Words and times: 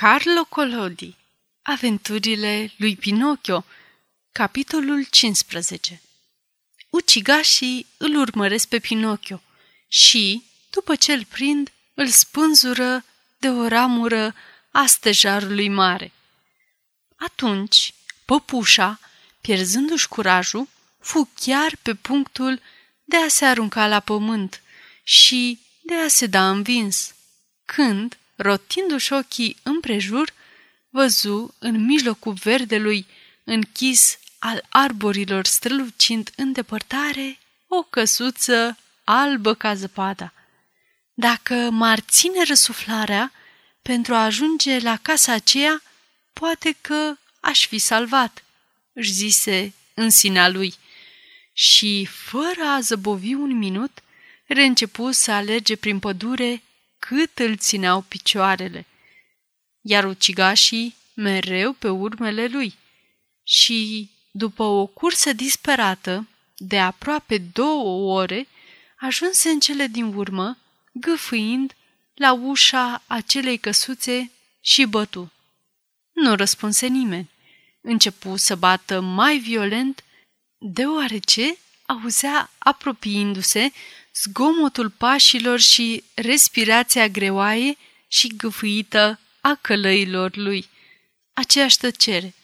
Carlo 0.00 0.44
Collodi 0.44 1.16
Aventurile 1.62 2.72
lui 2.76 2.96
Pinocchio 2.96 3.64
Capitolul 4.32 5.04
15 5.10 6.02
Ucigașii 6.90 7.86
îl 7.96 8.16
urmăresc 8.16 8.68
pe 8.68 8.78
Pinocchio 8.78 9.42
și, 9.88 10.42
după 10.70 10.96
ce 10.96 11.12
îl 11.12 11.24
prind, 11.24 11.72
îl 11.94 12.06
spânzură 12.06 13.04
de 13.38 13.48
o 13.48 13.68
ramură 13.68 14.34
a 14.70 14.86
stejarului 14.86 15.68
mare. 15.68 16.12
Atunci, 17.16 17.94
păpușa, 18.24 19.00
pierzându-și 19.40 20.08
curajul, 20.08 20.68
fu 20.98 21.30
chiar 21.34 21.76
pe 21.82 21.94
punctul 21.94 22.60
de 23.04 23.16
a 23.16 23.28
se 23.28 23.44
arunca 23.44 23.86
la 23.86 24.00
pământ 24.00 24.62
și 25.02 25.60
de 25.80 25.94
a 25.94 26.08
se 26.08 26.26
da 26.26 26.50
învins, 26.50 27.14
când, 27.64 28.18
rotindu-și 28.38 29.12
ochii 29.12 29.56
împrejur, 29.62 30.32
văzu 30.90 31.54
în 31.58 31.84
mijlocul 31.84 32.32
verdelui 32.32 33.06
închis 33.44 34.18
al 34.38 34.64
arborilor 34.68 35.44
strălucind 35.44 36.30
în 36.36 36.52
depărtare 36.52 37.38
o 37.66 37.82
căsuță 37.82 38.78
albă 39.04 39.54
ca 39.54 39.74
zăpada. 39.74 40.32
Dacă 41.14 41.54
m-ar 41.54 42.00
ține 42.00 42.42
răsuflarea 42.44 43.32
pentru 43.82 44.14
a 44.14 44.24
ajunge 44.24 44.78
la 44.78 44.96
casa 44.96 45.32
aceea, 45.32 45.82
poate 46.32 46.76
că 46.80 47.16
aș 47.40 47.66
fi 47.66 47.78
salvat, 47.78 48.44
își 48.92 49.12
zise 49.12 49.74
în 49.94 50.10
sinea 50.10 50.48
lui. 50.48 50.74
Și, 51.52 52.08
fără 52.10 52.62
a 52.62 52.80
zăbovi 52.80 53.34
un 53.34 53.56
minut, 53.58 54.02
reîncepu 54.46 55.10
să 55.10 55.30
alerge 55.30 55.76
prin 55.76 55.98
pădure 55.98 56.62
cât 56.98 57.38
îl 57.38 57.56
țineau 57.56 58.00
picioarele, 58.00 58.86
iar 59.80 60.04
ucigașii 60.04 60.96
mereu 61.14 61.72
pe 61.72 61.88
urmele 61.88 62.46
lui. 62.46 62.74
Și, 63.42 64.10
după 64.30 64.62
o 64.62 64.86
cursă 64.86 65.32
disperată, 65.32 66.26
de 66.56 66.78
aproape 66.78 67.38
două 67.38 68.18
ore, 68.20 68.46
ajunse 68.98 69.48
în 69.48 69.60
cele 69.60 69.86
din 69.86 70.04
urmă, 70.04 70.58
gâfâind 70.92 71.76
la 72.14 72.32
ușa 72.32 73.02
acelei 73.06 73.58
căsuțe 73.58 74.30
și 74.60 74.84
bătu. 74.84 75.32
Nu 76.12 76.34
răspunse 76.34 76.86
nimeni. 76.86 77.30
Începu 77.80 78.36
să 78.36 78.54
bată 78.54 79.00
mai 79.00 79.38
violent, 79.38 80.04
deoarece 80.58 81.56
auzea 81.86 82.50
apropiindu-se 82.58 83.72
zgomotul 84.22 84.90
pașilor 84.90 85.60
și 85.60 86.04
respirația 86.14 87.08
greoaie 87.08 87.76
și 88.08 88.28
gâfâită 88.36 89.20
a 89.40 89.58
călăilor 89.60 90.36
lui. 90.36 90.68
Aceeași 91.32 91.78
tăcere. 91.78 92.34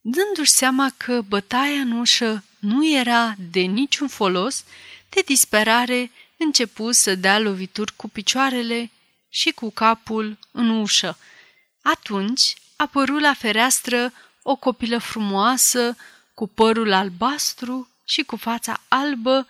Dându-și 0.00 0.50
seama 0.50 0.92
că 0.96 1.20
bătaia 1.20 1.80
în 1.80 1.92
ușă 1.92 2.44
nu 2.58 2.88
era 2.88 3.34
de 3.50 3.60
niciun 3.60 4.08
folos, 4.08 4.64
de 5.08 5.22
disperare 5.26 6.10
începu 6.36 6.92
să 6.92 7.14
dea 7.14 7.38
lovituri 7.38 7.96
cu 7.96 8.08
picioarele 8.08 8.90
și 9.28 9.50
cu 9.50 9.70
capul 9.70 10.38
în 10.50 10.68
ușă. 10.68 11.18
Atunci 11.82 12.54
apăru 12.76 13.18
la 13.18 13.34
fereastră 13.34 14.12
o 14.42 14.56
copilă 14.56 14.98
frumoasă, 14.98 15.96
cu 16.34 16.48
părul 16.48 16.92
albastru 16.92 17.90
și 18.04 18.22
cu 18.22 18.36
fața 18.36 18.80
albă 18.88 19.48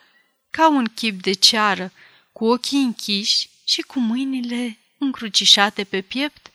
ca 0.53 0.69
un 0.69 0.85
chip 0.85 1.23
de 1.23 1.33
ceară, 1.33 1.93
cu 2.33 2.45
ochii 2.45 2.83
închiși 2.83 3.49
și 3.65 3.81
cu 3.81 3.99
mâinile 4.01 4.79
încrucișate 4.99 5.85
pe 5.85 6.01
piept, 6.01 6.51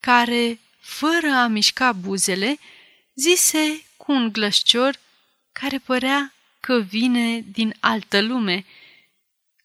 care, 0.00 0.60
fără 0.80 1.30
a 1.30 1.46
mișca 1.46 1.92
buzele, 1.92 2.58
zise 3.14 3.84
cu 3.96 4.12
un 4.12 4.32
glășcior 4.32 5.00
care 5.52 5.78
părea 5.78 6.34
că 6.60 6.80
vine 6.80 7.40
din 7.40 7.76
altă 7.80 8.20
lume. 8.20 8.64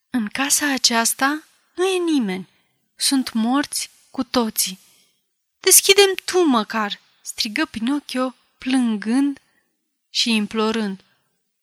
În 0.09 0.27
casa 0.27 0.73
aceasta 0.73 1.43
nu 1.75 1.85
e 1.85 1.97
nimeni. 1.97 2.47
Sunt 2.95 3.33
morți 3.33 3.89
cu 4.11 4.23
toții. 4.23 4.79
Deschidem 5.59 6.15
tu 6.25 6.43
măcar, 6.43 6.99
strigă 7.21 7.65
Pinocchio, 7.65 8.35
plângând 8.57 9.41
și 10.09 10.31
implorând. 10.31 11.03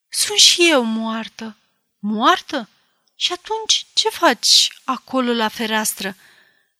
Sunt 0.09 0.37
și 0.37 0.69
eu 0.69 0.83
moartă. 0.83 1.55
Moartă? 2.03 2.69
Și 3.15 3.31
atunci 3.31 3.85
ce 3.93 4.09
faci 4.09 4.69
acolo 4.83 5.33
la 5.33 5.47
fereastră? 5.47 6.15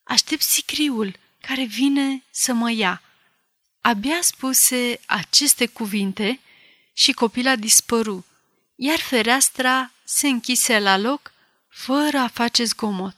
Aștept 0.03 0.41
sicriul 0.41 1.15
care 1.41 1.63
vine 1.63 2.23
să 2.31 2.53
mă 2.53 2.71
ia. 2.71 3.01
Abia 3.81 4.21
spuse 4.21 4.99
aceste 5.05 5.65
cuvinte 5.65 6.39
și 6.93 7.11
copila 7.11 7.55
dispăru, 7.55 8.25
iar 8.75 8.99
fereastra 8.99 9.91
se 10.03 10.27
închise 10.27 10.79
la 10.79 10.97
loc 10.97 11.31
fără 11.69 12.17
a 12.17 12.27
face 12.27 12.63
zgomot. 12.63 13.15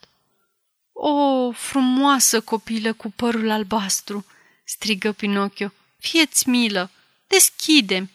O, 0.93 1.51
frumoasă 1.51 2.41
copilă 2.41 2.93
cu 2.93 3.11
părul 3.11 3.49
albastru!" 3.49 4.25
strigă 4.65 5.11
Pinocchio. 5.11 5.71
Fieți 5.99 6.49
milă! 6.49 6.91
Deschidem! 7.27 8.09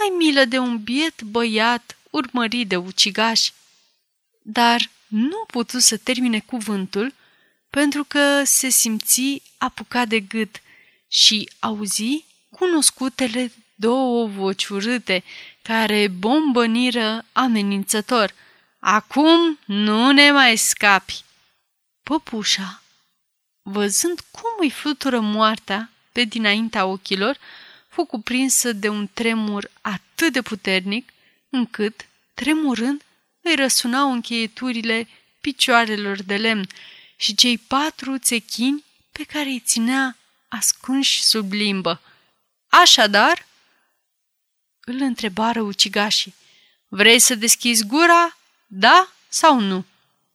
Ai 0.00 0.16
milă 0.16 0.44
de 0.44 0.58
un 0.58 0.82
biet 0.82 1.22
băiat 1.22 1.97
urmărit 2.10 2.68
de 2.68 2.76
ucigași. 2.76 3.52
Dar 4.42 4.90
nu 5.06 5.44
putu 5.46 5.78
să 5.78 5.96
termine 5.96 6.40
cuvântul 6.40 7.14
pentru 7.70 8.04
că 8.04 8.42
se 8.44 8.68
simți 8.68 9.42
apucat 9.58 10.08
de 10.08 10.20
gât 10.20 10.62
și 11.08 11.50
auzi 11.58 12.24
cunoscutele 12.50 13.52
două 13.74 14.26
voci 14.26 14.66
urâte 14.66 15.24
care 15.62 16.08
bombăniră 16.08 17.24
amenințător. 17.32 18.34
Acum 18.78 19.58
nu 19.64 20.10
ne 20.10 20.30
mai 20.30 20.56
scapi! 20.56 21.24
Păpușa, 22.02 22.82
văzând 23.62 24.20
cum 24.30 24.50
îi 24.60 24.70
flutură 24.70 25.20
moartea 25.20 25.90
pe 26.12 26.24
dinaintea 26.24 26.86
ochilor, 26.86 27.38
fu 27.88 28.04
cuprinsă 28.04 28.72
de 28.72 28.88
un 28.88 29.08
tremur 29.14 29.70
atât 29.80 30.32
de 30.32 30.42
puternic 30.42 31.12
încât, 31.50 32.06
tremurând, 32.34 33.02
îi 33.40 33.54
răsunau 33.54 34.12
încheieturile 34.12 35.08
picioarelor 35.40 36.22
de 36.22 36.36
lemn 36.36 36.66
și 37.16 37.34
cei 37.34 37.58
patru 37.58 38.18
țechini 38.18 38.84
pe 39.12 39.24
care 39.24 39.48
îi 39.48 39.60
ținea 39.60 40.16
ascunși 40.48 41.22
sub 41.22 41.52
limbă. 41.52 42.00
Așadar, 42.68 43.46
îl 44.80 45.00
întrebară 45.00 45.60
ucigașii, 45.60 46.34
vrei 46.88 47.18
să 47.18 47.34
deschizi 47.34 47.86
gura, 47.86 48.36
da 48.66 49.08
sau 49.28 49.60
nu? 49.60 49.84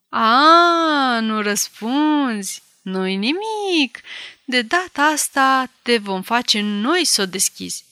A, 0.10 1.20
nu 1.20 1.42
răspunzi, 1.42 2.64
nu-i 2.82 3.16
nimic, 3.16 4.02
de 4.44 4.62
data 4.62 5.04
asta 5.04 5.70
te 5.82 5.98
vom 5.98 6.22
face 6.22 6.62
noi 6.62 7.06
să 7.06 7.22
o 7.22 7.26
deschizi 7.26 7.84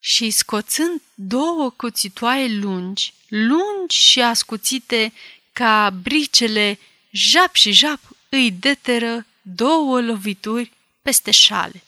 și 0.00 0.30
scoțând 0.30 1.02
două 1.14 1.70
cuțitoaie 1.70 2.48
lungi, 2.48 3.14
lungi 3.28 3.96
și 3.96 4.20
ascuțite 4.20 5.12
ca 5.52 5.90
bricele, 5.90 6.78
jap 7.10 7.54
și 7.54 7.72
jap 7.72 8.00
îi 8.28 8.50
deteră 8.50 9.26
două 9.42 10.00
lovituri 10.00 10.72
peste 11.02 11.30
șale. 11.30 11.82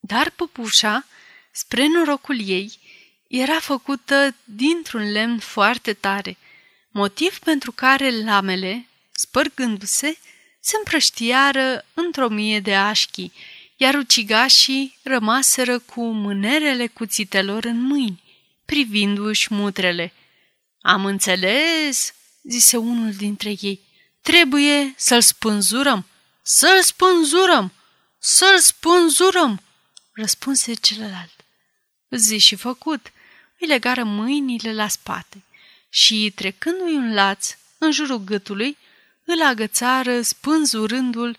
Dar 0.00 0.30
păpușa, 0.30 1.06
spre 1.52 1.86
norocul 1.86 2.48
ei, 2.48 2.78
era 3.26 3.60
făcută 3.60 4.34
dintr-un 4.44 5.10
lemn 5.10 5.38
foarte 5.38 5.92
tare, 5.92 6.36
motiv 6.90 7.38
pentru 7.38 7.72
care 7.72 8.22
lamele, 8.24 8.88
spărgându-se, 9.10 10.18
se 10.60 10.76
împrăștiară 10.76 11.84
într-o 11.94 12.28
mie 12.28 12.60
de 12.60 12.76
așchi 12.76 13.30
iar 13.80 13.94
ucigașii 13.94 14.98
rămaseră 15.02 15.78
cu 15.78 16.10
mânerele 16.10 16.86
cuțitelor 16.86 17.64
în 17.64 17.80
mâini, 17.80 18.22
privindu-și 18.64 19.54
mutrele. 19.54 20.12
Am 20.80 21.04
înțeles, 21.04 22.14
zise 22.42 22.76
unul 22.76 23.12
dintre 23.12 23.54
ei. 23.60 23.80
Trebuie 24.22 24.94
să-l 24.96 25.20
spânzurăm, 25.20 26.06
să-l 26.42 26.82
spânzurăm, 26.82 27.72
să-l 28.18 28.58
spânzurăm, 28.58 29.62
răspunse 30.12 30.74
celălalt. 30.74 31.44
Zi 32.10 32.38
și 32.38 32.56
făcut, 32.56 33.12
îi 33.58 33.66
legară 33.66 34.04
mâinile 34.04 34.74
la 34.74 34.88
spate 34.88 35.44
și, 35.88 36.32
trecându-i 36.34 36.94
un 36.94 37.14
laț 37.14 37.56
în 37.78 37.92
jurul 37.92 38.18
gâtului, 38.18 38.76
îl 39.24 39.42
agățară 39.42 40.20
spânzurându-l 40.22 41.36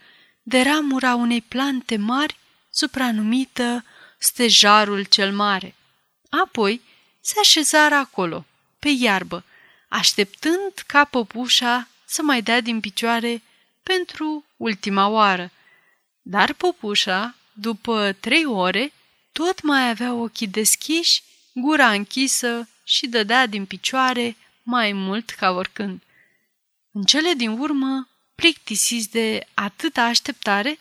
de 0.49 0.61
ramura 0.61 1.15
unei 1.15 1.41
plante 1.41 1.97
mari, 1.97 2.37
supranumită 2.69 3.85
stejarul 4.17 5.03
cel 5.03 5.33
mare. 5.33 5.75
Apoi 6.29 6.81
se 7.21 7.39
așezară 7.39 7.95
acolo, 7.95 8.45
pe 8.79 8.89
iarbă, 8.89 9.43
așteptând 9.87 10.73
ca 10.87 11.03
păpușa 11.03 11.87
să 12.05 12.21
mai 12.21 12.41
dea 12.41 12.61
din 12.61 12.79
picioare 12.79 13.41
pentru 13.83 14.45
ultima 14.57 15.07
oară. 15.07 15.51
Dar 16.21 16.53
popușa, 16.53 17.35
după 17.53 18.15
trei 18.19 18.45
ore, 18.45 18.93
tot 19.31 19.61
mai 19.61 19.89
avea 19.89 20.13
ochii 20.13 20.47
deschiși, 20.47 21.23
gura 21.53 21.91
închisă 21.91 22.67
și 22.83 23.07
dădea 23.07 23.45
din 23.45 23.65
picioare 23.65 24.35
mai 24.63 24.91
mult 24.93 25.29
ca 25.29 25.49
oricând. 25.49 26.01
În 26.91 27.03
cele 27.03 27.33
din 27.33 27.49
urmă, 27.49 28.08
plictisiți 28.39 29.09
de 29.09 29.47
atâta 29.53 30.03
așteptare, 30.03 30.79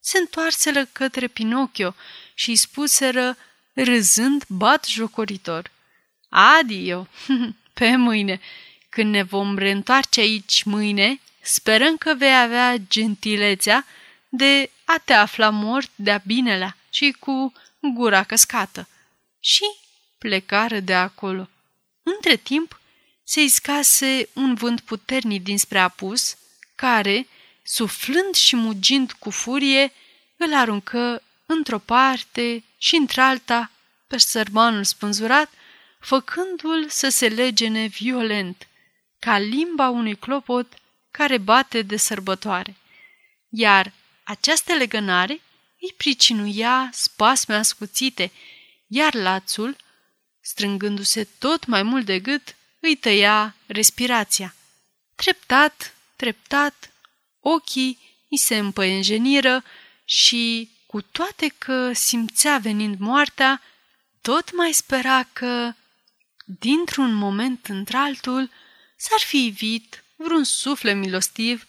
se 0.00 0.18
întoarseră 0.18 0.84
către 0.84 1.26
Pinocchio 1.26 1.94
și 2.34 2.50
îi 2.50 2.56
spuseră, 2.56 3.36
râzând 3.72 4.44
bat 4.48 4.86
jocoritor. 4.86 5.70
Adio, 6.28 7.08
pe 7.78 7.96
mâine, 7.96 8.40
când 8.88 9.10
ne 9.10 9.22
vom 9.22 9.58
reîntoarce 9.58 10.20
aici 10.20 10.62
mâine, 10.62 11.20
sperăm 11.40 11.96
că 11.96 12.14
vei 12.14 12.40
avea 12.40 12.76
gentilețea 12.88 13.86
de 14.28 14.70
a 14.84 14.98
te 15.04 15.12
afla 15.12 15.50
mort 15.50 15.90
de-a 15.94 16.22
binelea 16.26 16.76
și 16.90 17.16
cu 17.18 17.52
gura 17.80 18.24
căscată. 18.24 18.88
Și 19.40 19.64
plecară 20.18 20.80
de 20.80 20.94
acolo. 20.94 21.48
Între 22.02 22.36
timp, 22.36 22.80
se 23.24 23.42
iscase 23.42 24.28
un 24.32 24.54
vânt 24.54 24.80
puternic 24.80 25.42
dinspre 25.42 25.78
apus, 25.78 26.36
care, 26.76 27.26
suflând 27.62 28.34
și 28.34 28.56
mugind 28.56 29.12
cu 29.12 29.30
furie, 29.30 29.92
îl 30.36 30.54
aruncă 30.54 31.22
într-o 31.46 31.78
parte 31.78 32.64
și 32.78 32.94
într-alta 32.94 33.70
pe 34.06 34.18
sărmanul 34.18 34.84
spânzurat, 34.84 35.50
făcându-l 36.00 36.88
să 36.88 37.08
se 37.08 37.28
legene 37.28 37.86
violent, 37.86 38.68
ca 39.18 39.38
limba 39.38 39.88
unui 39.88 40.16
clopot 40.16 40.72
care 41.10 41.38
bate 41.38 41.82
de 41.82 41.96
sărbătoare. 41.96 42.76
Iar 43.48 43.92
această 44.24 44.72
legănare 44.74 45.40
îi 45.80 45.94
pricinuia 45.96 46.90
spasme 46.92 47.54
ascuțite, 47.54 48.32
iar 48.86 49.14
lațul, 49.14 49.76
strângându-se 50.40 51.28
tot 51.38 51.66
mai 51.66 51.82
mult 51.82 52.04
de 52.04 52.18
gât, 52.18 52.56
îi 52.80 52.96
tăia 52.96 53.56
respirația. 53.66 54.54
Treptat, 55.14 55.95
treptat, 56.16 56.92
ochii 57.40 57.98
îi 58.30 58.38
se 58.38 58.56
împăienjeniră 58.56 59.64
și, 60.04 60.70
cu 60.86 61.00
toate 61.00 61.54
că 61.58 61.92
simțea 61.92 62.58
venind 62.58 62.98
moartea, 62.98 63.62
tot 64.20 64.56
mai 64.56 64.72
spera 64.72 65.22
că, 65.32 65.72
dintr-un 66.44 67.14
moment 67.14 67.66
într-altul, 67.66 68.50
s-ar 68.96 69.20
fi 69.20 69.44
ivit 69.44 70.04
vreun 70.16 70.44
suflet 70.44 70.96
milostiv 70.96 71.66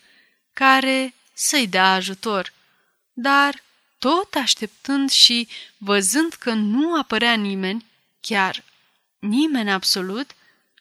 care 0.54 1.14
să-i 1.34 1.68
dea 1.68 1.94
ajutor. 1.94 2.54
Dar, 3.14 3.64
tot 4.00 4.36
așteptând 4.36 5.10
și 5.10 5.48
văzând 5.78 6.34
că 6.34 6.54
nu 6.54 7.00
apărea 7.00 7.34
nimeni, 7.34 7.86
chiar 8.22 8.64
nimeni 9.20 9.72
absolut, 9.72 10.36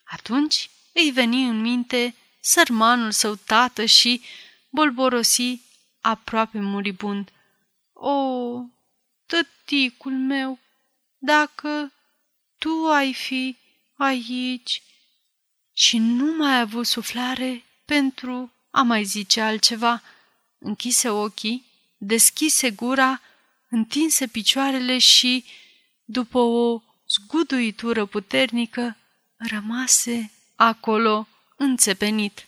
atunci 0.04 0.70
îi 0.92 1.10
veni 1.10 1.48
în 1.48 1.60
minte 1.60 2.14
sărmanul 2.46 3.10
său 3.10 3.34
tată 3.34 3.84
și 3.84 4.22
bolborosi 4.70 5.60
aproape 6.00 6.58
muribund. 6.58 7.30
O, 7.92 8.60
tăticul 9.26 10.12
meu, 10.12 10.58
dacă 11.18 11.92
tu 12.58 12.86
ai 12.90 13.12
fi 13.12 13.56
aici... 13.96 14.82
Și 15.78 15.98
nu 15.98 16.36
mai 16.36 16.52
a 16.52 16.60
avut 16.60 16.86
suflare 16.86 17.64
pentru 17.84 18.52
a 18.70 18.82
mai 18.82 19.04
zice 19.04 19.40
altceva. 19.40 20.02
Închise 20.58 21.08
ochii, 21.08 21.64
deschise 21.98 22.70
gura, 22.70 23.20
întinse 23.68 24.26
picioarele 24.26 24.98
și, 24.98 25.44
după 26.04 26.38
o 26.38 26.82
zguduitură 27.08 28.06
puternică, 28.06 28.96
rămase 29.36 30.32
acolo 30.54 31.28
înțepenit. 31.56 32.45